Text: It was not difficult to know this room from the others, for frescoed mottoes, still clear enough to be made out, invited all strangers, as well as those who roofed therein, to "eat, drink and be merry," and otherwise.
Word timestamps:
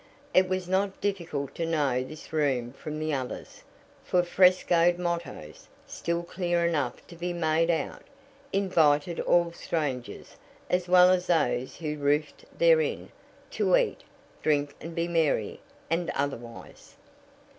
It 0.33 0.49
was 0.49 0.67
not 0.67 0.99
difficult 0.99 1.53
to 1.53 1.63
know 1.63 2.03
this 2.03 2.33
room 2.33 2.73
from 2.73 2.97
the 2.97 3.13
others, 3.13 3.61
for 4.03 4.23
frescoed 4.23 4.97
mottoes, 4.97 5.67
still 5.85 6.23
clear 6.23 6.65
enough 6.65 7.05
to 7.05 7.15
be 7.15 7.33
made 7.33 7.69
out, 7.69 8.01
invited 8.51 9.19
all 9.19 9.51
strangers, 9.51 10.37
as 10.71 10.87
well 10.87 11.11
as 11.11 11.27
those 11.27 11.75
who 11.77 11.99
roofed 11.99 12.45
therein, 12.57 13.11
to 13.51 13.77
"eat, 13.77 14.01
drink 14.41 14.73
and 14.81 14.95
be 14.95 15.07
merry," 15.07 15.59
and 15.87 16.09
otherwise. 16.15 16.95